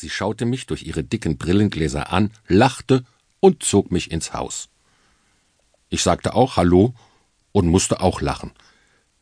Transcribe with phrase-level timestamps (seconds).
[0.00, 3.04] Sie schaute mich durch ihre dicken Brillengläser an, lachte
[3.40, 4.68] und zog mich ins Haus.
[5.88, 6.94] Ich sagte auch Hallo
[7.50, 8.52] und musste auch lachen.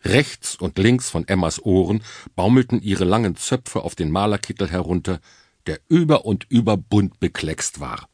[0.04, 2.02] Rechts und links von Emmas Ohren
[2.34, 5.20] baumelten ihre langen Zöpfe auf den Malerkittel herunter,
[5.64, 8.11] der über und über bunt bekleckst war.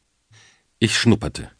[0.79, 1.51] Ich schnupperte.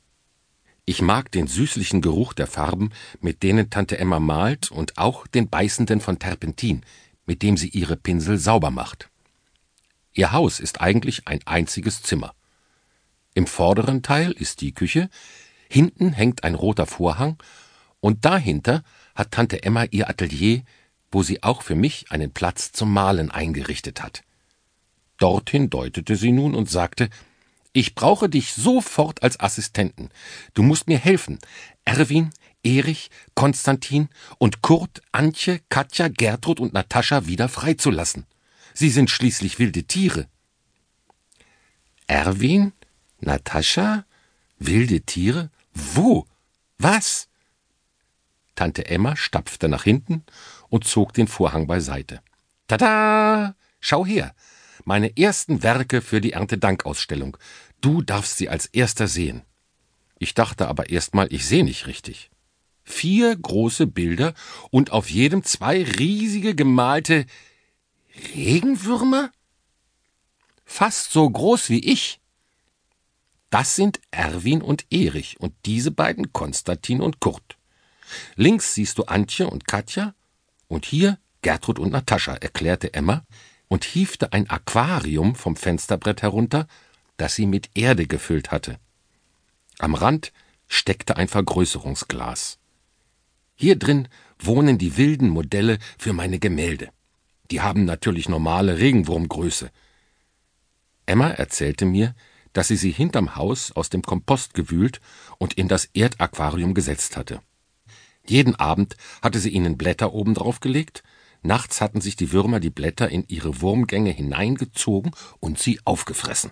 [0.86, 5.50] Ich mag den süßlichen Geruch der Farben, mit denen Tante Emma malt, und auch den
[5.50, 6.86] beißenden von Terpentin,
[7.26, 9.10] mit dem sie ihre Pinsel sauber macht.
[10.14, 12.34] Ihr Haus ist eigentlich ein einziges Zimmer.
[13.34, 15.10] Im vorderen Teil ist die Küche,
[15.70, 17.42] hinten hängt ein roter Vorhang,
[18.00, 18.84] und dahinter
[19.16, 20.62] hat Tante Emma ihr Atelier,
[21.12, 24.24] wo sie auch für mich einen Platz zum Malen eingerichtet hat.
[25.18, 27.10] Dorthin deutete sie nun und sagte,
[27.72, 30.10] ich brauche dich sofort als Assistenten.
[30.54, 31.40] Du musst mir helfen.
[31.86, 32.32] Erwin,
[32.64, 38.26] Erich, Konstantin und Kurt, Antje, Katja, Gertrud und Natascha wieder freizulassen.
[38.74, 40.28] Sie sind schließlich wilde Tiere.
[42.08, 42.74] Erwin?
[43.20, 44.06] Natascha?
[44.60, 45.52] Wilde Tiere?
[45.74, 46.26] Wo?
[46.78, 47.28] Was?
[48.56, 50.24] Tante Emma stapfte nach hinten
[50.70, 52.22] und zog den Vorhang beiseite.
[52.68, 53.56] Tada!
[53.80, 54.36] Schau her!
[54.86, 57.38] Meine ersten Werke für die Erntedankausstellung.
[57.82, 59.44] Du darfst sie als erster sehen.
[60.20, 62.30] Ich dachte aber erst mal, ich sehe nicht richtig.
[62.84, 64.34] Vier große Bilder
[64.72, 67.26] und auf jedem zwei riesige gemalte
[68.16, 69.32] Regenwürmer?
[70.66, 72.20] Fast so groß wie ich.
[73.50, 77.58] Das sind Erwin und Erich und diese beiden Konstantin und Kurt.
[78.36, 80.16] Links siehst du Antje und Katja
[80.68, 83.26] und hier Gertrud und Natascha, erklärte Emma
[83.68, 86.68] und hiefte ein Aquarium vom Fensterbrett herunter,
[87.18, 88.80] das sie mit Erde gefüllt hatte.
[89.80, 90.32] Am Rand
[90.68, 92.58] steckte ein Vergrößerungsglas.
[93.56, 94.08] Hier drin
[94.40, 96.90] wohnen die wilden Modelle für meine Gemälde.
[97.54, 99.70] Die haben natürlich normale Regenwurmgröße.
[101.06, 102.16] Emma erzählte mir,
[102.52, 105.00] dass sie sie hinterm Haus aus dem Kompost gewühlt
[105.38, 107.42] und in das Erdaquarium gesetzt hatte.
[108.26, 111.04] Jeden Abend hatte sie ihnen Blätter oben drauf gelegt,
[111.44, 116.50] nachts hatten sich die Würmer die Blätter in ihre Wurmgänge hineingezogen und sie aufgefressen.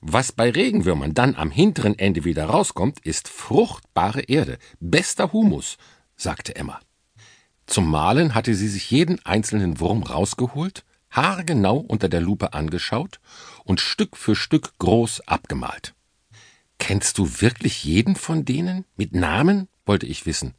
[0.00, 5.76] Was bei Regenwürmern dann am hinteren Ende wieder rauskommt, ist fruchtbare Erde, bester Humus,
[6.16, 6.80] sagte Emma.
[7.66, 13.20] Zum Malen hatte sie sich jeden einzelnen Wurm rausgeholt, haargenau unter der Lupe angeschaut
[13.64, 15.94] und Stück für Stück groß abgemalt.
[16.78, 18.84] Kennst du wirklich jeden von denen?
[18.96, 19.68] Mit Namen?
[19.84, 20.54] wollte ich wissen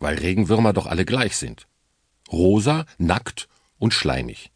[0.00, 1.66] weil Regenwürmer doch alle gleich sind.
[2.30, 3.48] Rosa, nackt
[3.78, 4.50] und schleimig.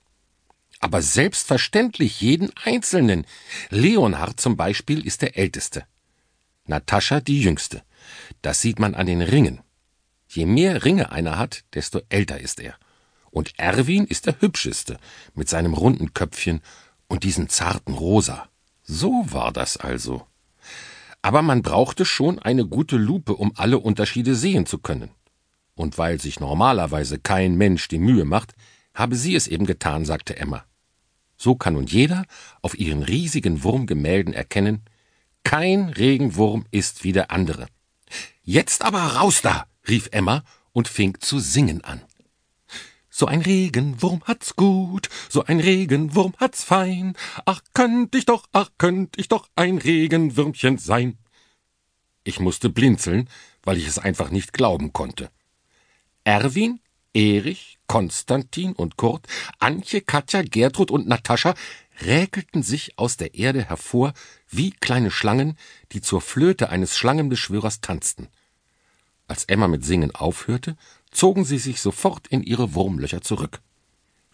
[0.81, 3.25] Aber selbstverständlich jeden einzelnen.
[3.71, 5.85] Leonhard zum Beispiel ist der älteste.
[6.67, 7.83] Natascha die jüngste.
[8.41, 9.61] Das sieht man an den Ringen.
[10.35, 12.75] Je mehr Ringe einer hat, desto älter ist er.
[13.31, 14.99] Und Erwin ist der hübscheste,
[15.35, 16.61] mit seinem runden Köpfchen
[17.07, 18.49] und diesem zarten Rosa.
[18.83, 20.27] So war das also.
[21.21, 25.11] Aber man brauchte schon eine gute Lupe, um alle Unterschiede sehen zu können
[25.75, 28.55] und weil sich normalerweise kein Mensch die Mühe macht,
[28.95, 30.65] habe sie es eben getan, sagte Emma.
[31.37, 32.25] So kann nun jeder
[32.61, 34.83] auf ihren riesigen Wurmgemälden erkennen,
[35.45, 37.67] kein Regenwurm ist wie der andere.
[38.43, 42.03] Jetzt aber raus da, rief Emma und fing zu singen an.
[43.15, 47.15] So ein Regenwurm hat's gut, so ein Regenwurm hat's fein.
[47.45, 51.19] Ach, könnt ich doch, ach, könnt ich doch ein Regenwürmchen sein.
[52.25, 53.29] Ich musste blinzeln,
[53.63, 55.31] weil ich es einfach nicht glauben konnte.
[56.25, 56.81] Erwin,
[57.13, 59.27] Erich, Konstantin und Kurt,
[59.59, 61.55] Antje, Katja, Gertrud und Natascha
[62.01, 64.15] räkelten sich aus der Erde hervor
[64.49, 65.59] wie kleine Schlangen,
[65.93, 68.29] die zur Flöte eines Schlangenbeschwörers tanzten.
[69.33, 70.77] Als Emma mit Singen aufhörte,
[71.11, 73.63] zogen sie sich sofort in ihre Wurmlöcher zurück.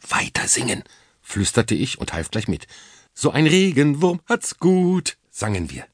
[0.09, 0.83] Weiter singen,
[1.23, 2.67] flüsterte ich und half gleich mit.
[3.15, 5.87] So ein Regenwurm hat's gut, sangen wir.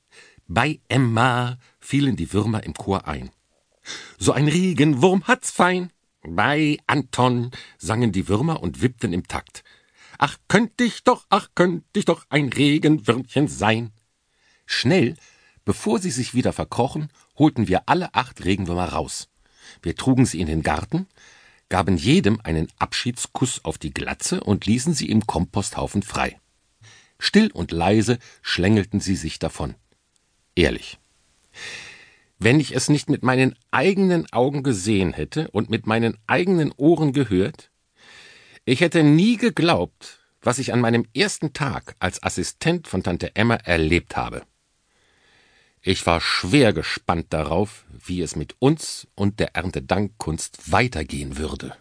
[0.49, 3.29] Bei Emma fielen die Würmer im Chor ein.
[4.17, 5.93] So ein Regenwurm hat's fein.
[6.23, 9.65] Bei Anton sangen die Würmer und wippten im Takt.
[10.17, 13.93] Ach, könnt ich doch, ach, könnt ich doch ein Regenwürmchen sein.
[14.65, 15.15] Schnell,
[15.67, 19.29] bevor sie sich wieder verkrochen, holten wir alle acht Regenwürmer raus.
[19.83, 21.07] Wir trugen sie in den Garten,
[21.69, 26.39] gaben jedem einen Abschiedskuss auf die Glatze und ließen sie im Komposthaufen frei.
[27.19, 29.75] Still und leise schlängelten sie sich davon.
[30.55, 30.99] Ehrlich.
[32.39, 37.13] Wenn ich es nicht mit meinen eigenen Augen gesehen hätte und mit meinen eigenen Ohren
[37.13, 37.71] gehört,
[38.65, 43.55] ich hätte nie geglaubt, was ich an meinem ersten Tag als Assistent von Tante Emma
[43.55, 44.43] erlebt habe.
[45.87, 51.77] Ich war schwer gespannt darauf, wie es mit uns und der Erntedankkunst weitergehen würde.